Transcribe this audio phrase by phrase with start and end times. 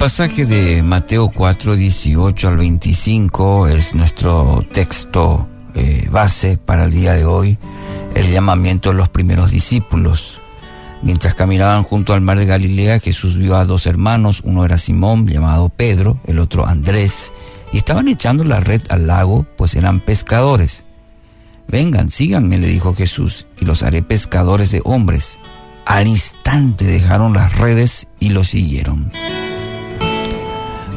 [0.00, 7.12] pasaje de Mateo 4, 18 al 25 es nuestro texto eh, base para el día
[7.12, 7.58] de hoy,
[8.14, 10.38] el llamamiento de los primeros discípulos.
[11.02, 15.26] Mientras caminaban junto al mar de Galilea, Jesús vio a dos hermanos, uno era Simón,
[15.26, 17.30] llamado Pedro, el otro Andrés,
[17.70, 20.86] y estaban echando la red al lago, pues eran pescadores.
[21.68, 25.38] Vengan, síganme, le dijo Jesús, y los haré pescadores de hombres.
[25.84, 29.12] Al instante dejaron las redes y lo siguieron.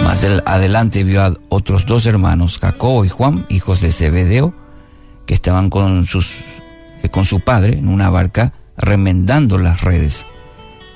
[0.04, 4.54] Más adelante vio a otros dos hermanos, Jacobo y Juan, hijos de Zebedeo,
[5.26, 6.34] que estaban con, sus,
[7.02, 10.26] eh, con su padre en una barca remendando las redes.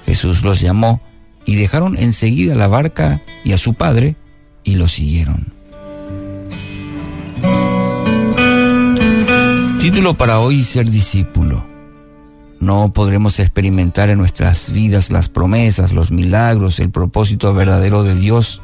[0.05, 1.01] Jesús los llamó
[1.45, 4.17] y dejaron enseguida la barca y a su padre
[4.63, 5.53] y lo siguieron.
[9.79, 11.65] Título para hoy, ser discípulo.
[12.59, 18.61] No podremos experimentar en nuestras vidas las promesas, los milagros, el propósito verdadero de Dios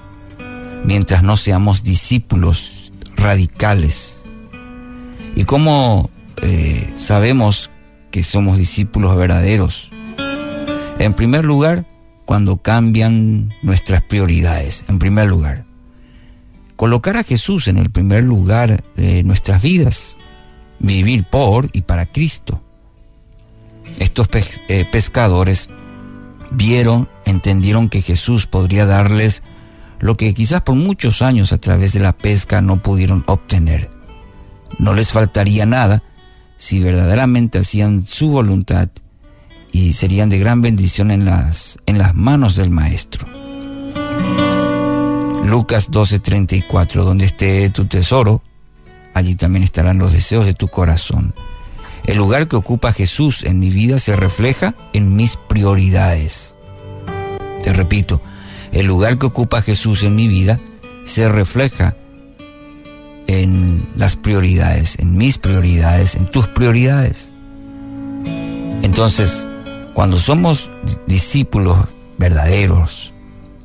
[0.84, 4.24] mientras no seamos discípulos radicales.
[5.36, 6.10] ¿Y cómo
[6.42, 7.72] eh, sabemos
[8.12, 9.92] que somos discípulos verdaderos?
[11.00, 11.86] En primer lugar,
[12.26, 14.86] cuando cambian nuestras prioridades.
[14.88, 15.66] En primer lugar,
[16.76, 20.18] colocar a Jesús en el primer lugar de nuestras vidas.
[20.80, 22.62] Vivir por y para Cristo.
[24.00, 24.28] Estos
[24.68, 25.70] eh, pescadores
[26.52, 29.44] vieron, entendieron que Jesús podría darles
[30.04, 33.90] lo que quizás por muchos años a través de la pesca no pudieron obtener.
[34.78, 36.04] No les faltaría nada
[36.58, 38.90] si verdaderamente hacían su voluntad
[39.72, 43.26] y serían de gran bendición en las, en las manos del Maestro.
[45.46, 48.44] Lucas 12:34, donde esté tu tesoro,
[49.14, 51.34] allí también estarán los deseos de tu corazón.
[52.06, 56.58] El lugar que ocupa Jesús en mi vida se refleja en mis prioridades.
[57.64, 58.22] Te repito,
[58.74, 60.60] el lugar que ocupa Jesús en mi vida
[61.06, 61.96] se refleja
[63.28, 67.32] en las prioridades, en mis prioridades, en tus prioridades.
[68.82, 69.48] Entonces,
[69.94, 70.70] cuando somos
[71.08, 71.78] discípulos
[72.18, 73.14] verdaderos,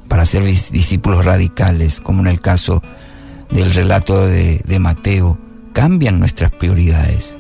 [0.09, 2.82] para ser discípulos radicales, como en el caso
[3.50, 5.38] del relato de, Mateo,
[5.72, 7.37] cambian nuestras prioridades.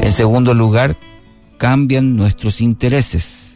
[0.00, 0.96] En segundo lugar,
[1.58, 3.49] cambian nuestros intereses.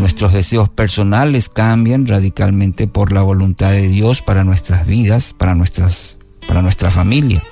[0.00, 6.18] Nuestros deseos personales cambian radicalmente por la voluntad de Dios para nuestras vidas, para, nuestras,
[6.48, 7.42] para nuestra familia.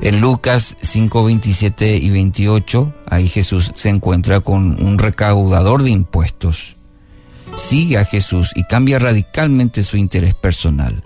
[0.00, 6.76] En Lucas 5, 27 y 28, ahí Jesús se encuentra con un recaudador de impuestos.
[7.56, 11.04] Sigue a Jesús y cambia radicalmente su interés personal.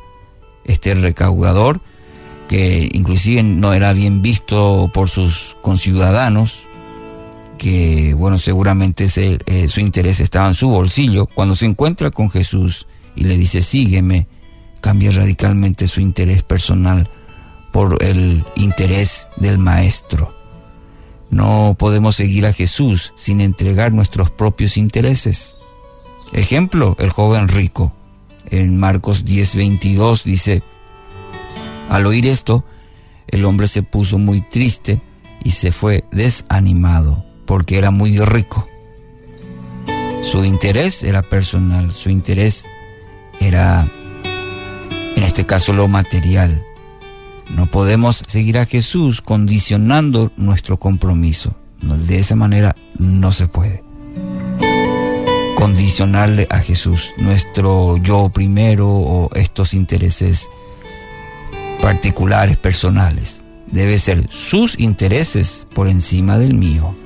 [0.64, 1.80] Este recaudador
[2.46, 6.68] que inclusive no era bien visto por sus conciudadanos,
[7.62, 12.88] que bueno, seguramente eh, su interés estaba en su bolsillo, cuando se encuentra con Jesús
[13.14, 14.26] y le dice, sígueme,
[14.80, 17.08] cambia radicalmente su interés personal
[17.72, 20.34] por el interés del Maestro.
[21.30, 25.54] No podemos seguir a Jesús sin entregar nuestros propios intereses.
[26.32, 27.94] Ejemplo, el joven rico.
[28.50, 30.64] En Marcos 10:22 dice,
[31.88, 32.64] al oír esto,
[33.28, 35.00] el hombre se puso muy triste
[35.44, 38.68] y se fue desanimado porque era muy rico.
[40.22, 42.66] Su interés era personal, su interés
[43.40, 43.86] era,
[45.16, 46.64] en este caso, lo material.
[47.50, 51.54] No podemos seguir a Jesús condicionando nuestro compromiso.
[51.82, 53.82] De esa manera no se puede.
[55.56, 60.48] Condicionarle a Jesús nuestro yo primero o estos intereses
[61.80, 63.42] particulares, personales.
[63.66, 66.96] Debe ser sus intereses por encima del mío.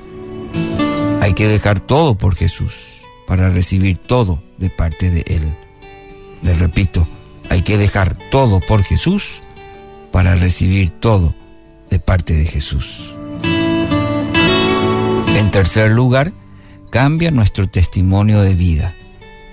[1.27, 5.53] Hay que dejar todo por Jesús para recibir todo de parte de Él.
[6.41, 7.05] Les repito,
[7.49, 9.43] hay que dejar todo por Jesús
[10.13, 11.35] para recibir todo
[11.89, 13.13] de parte de Jesús.
[15.35, 16.31] En tercer lugar,
[16.91, 18.95] cambia nuestro testimonio de vida,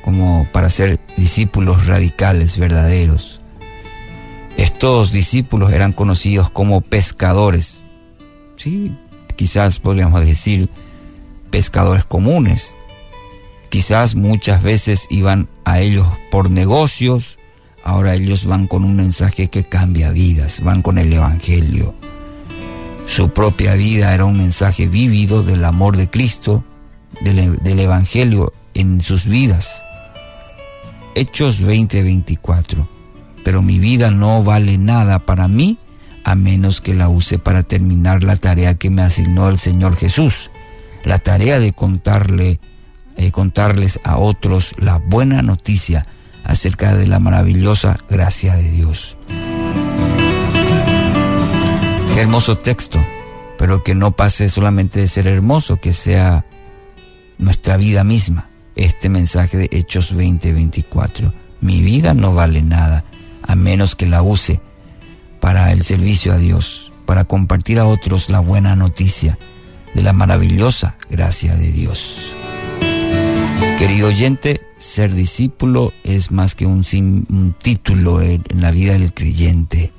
[0.04, 3.40] como para ser discípulos radicales, verdaderos,
[4.56, 7.82] estos discípulos eran conocidos como pescadores.
[8.54, 8.96] Sí,
[9.34, 10.70] quizás podríamos decir
[11.54, 12.74] pescadores comunes.
[13.68, 17.38] Quizás muchas veces iban a ellos por negocios,
[17.84, 21.94] ahora ellos van con un mensaje que cambia vidas, van con el Evangelio.
[23.06, 26.64] Su propia vida era un mensaje vívido del amor de Cristo,
[27.20, 29.84] del, del Evangelio en sus vidas.
[31.14, 32.88] Hechos 20:24
[33.44, 35.78] pero mi vida no vale nada para mí
[36.24, 40.50] a menos que la use para terminar la tarea que me asignó el Señor Jesús,
[41.04, 42.60] la tarea de contarle
[43.16, 46.06] eh, contarles a otros la buena noticia
[46.42, 49.16] acerca de la maravillosa gracia de Dios.
[52.12, 53.04] Qué hermoso texto,
[53.56, 56.44] pero que no pase solamente de ser hermoso, que sea
[57.38, 58.48] nuestra vida misma.
[58.74, 61.32] Este mensaje de Hechos 20:24.
[61.60, 63.04] Mi vida no vale nada
[63.42, 64.60] a menos que la use
[65.40, 69.38] para el servicio a Dios, para compartir a otros la buena noticia
[69.94, 72.34] de la maravillosa gracia de Dios.
[73.78, 76.84] Querido oyente, ser discípulo es más que un,
[77.60, 79.92] título en, en la vida del creyente.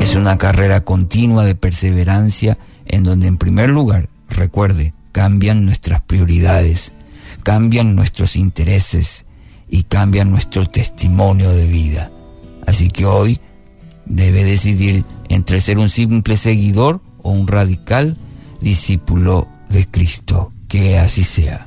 [0.00, 6.92] Es una carrera continua de perseverancia en donde en primer lugar, recuerde, cambian nuestras prioridades,
[7.42, 9.26] cambian nuestros intereses
[9.68, 12.10] y cambian nuestro testimonio de vida.
[12.66, 13.40] Así que hoy
[14.04, 18.16] debe decidir entre ser un simple seguidor o un radical
[18.60, 20.52] discípulo de Cristo.
[20.68, 21.66] Que así sea.